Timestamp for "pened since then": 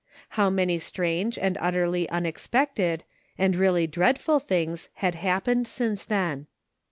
5.45-6.47